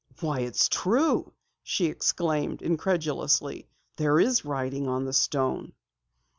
[0.19, 1.31] "Why, it's true!"
[1.61, 3.67] she exclaimed incredulously.
[3.97, 5.73] "There is writing on the stone!"